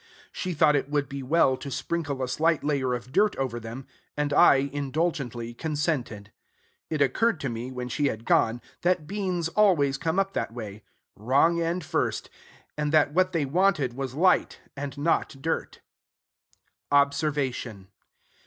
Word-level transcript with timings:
She 0.31 0.55
thought 0.55 0.75
it 0.75 0.89
would 0.89 1.07
be 1.07 1.21
well 1.21 1.55
to 1.57 1.69
sprinkle 1.69 2.23
a 2.23 2.27
slight 2.27 2.63
layer 2.63 2.95
of 2.95 3.11
dirt 3.11 3.35
over 3.35 3.59
them; 3.59 3.85
and 4.17 4.33
I, 4.33 4.55
indulgently, 4.55 5.53
consented. 5.53 6.31
It 6.89 7.03
occurred 7.03 7.39
to 7.41 7.49
me, 7.49 7.71
when 7.71 7.87
she 7.87 8.07
had 8.07 8.25
gone, 8.25 8.61
that 8.81 9.05
beans 9.05 9.47
always 9.49 9.99
come 9.99 10.17
up 10.17 10.33
that 10.33 10.51
way, 10.51 10.81
wrong 11.15 11.61
end 11.61 11.83
first; 11.83 12.31
and 12.75 12.91
that 12.91 13.13
what 13.13 13.31
they 13.31 13.45
wanted 13.45 13.93
was 13.93 14.15
light, 14.15 14.59
and 14.75 14.97
not 14.97 15.39
dirt. 15.39 15.81
Observation. 16.91 17.87